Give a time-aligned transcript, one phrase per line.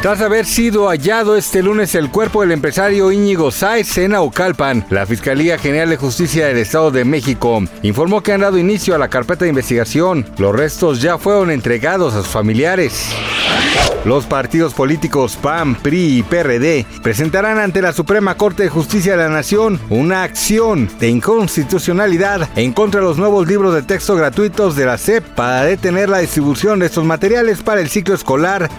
[0.00, 5.04] Tras haber sido hallado este lunes el cuerpo del empresario Íñigo Sáez en Aucalpan, la
[5.06, 9.08] Fiscalía General de Justicia del Estado de México informó que han dado inicio a la
[9.08, 10.24] carpeta de investigación.
[10.38, 13.12] Los restos ya fueron entregados a sus familiares.
[14.04, 19.18] Los partidos políticos PAN, PRI y PRD presentarán ante la Suprema Corte de Justicia de
[19.18, 24.76] la Nación una acción de inconstitucionalidad en contra de los nuevos libros de texto gratuitos
[24.76, 28.70] de la SEP para detener la distribución de estos materiales para el ciclo escolar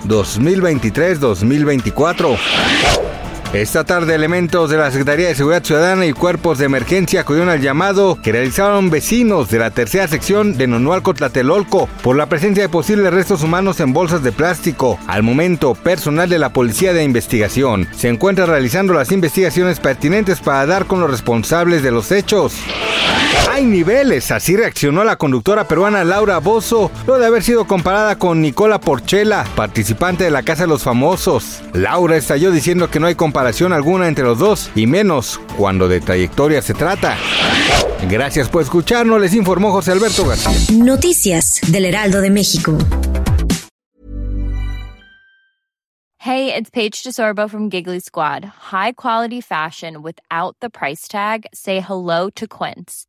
[1.18, 2.38] 2023-2024.
[3.54, 7.62] Esta tarde elementos de la Secretaría de Seguridad Ciudadana y cuerpos de emergencia acudieron al
[7.62, 12.70] llamado que realizaron vecinos de la tercera sección de Nonualco Tlatelolco por la presencia de
[12.70, 15.00] posibles restos humanos en bolsas de plástico.
[15.08, 20.68] Al momento, personal de la Policía de Investigación se encuentra realizando las investigaciones pertinentes para
[20.68, 22.54] dar con los responsables de los hechos.
[23.50, 28.42] Hay niveles, así reaccionó la conductora peruana Laura Bozo, luego de haber sido comparada con
[28.42, 31.62] Nicola Porchela, participante de la Casa de los Famosos.
[31.74, 36.00] Laura estalló diciendo que no hay comparación alguna entre los dos, y menos cuando de
[36.00, 37.18] trayectoria se trata.
[38.10, 40.54] Gracias por escucharnos, les informó José Alberto García.
[40.78, 42.78] Noticias del Heraldo de México.
[46.22, 48.44] Hey, it's Paige DeSorbo from Giggly Squad.
[48.72, 51.46] High quality fashion without the price tag.
[51.54, 53.09] Say hello to Quince.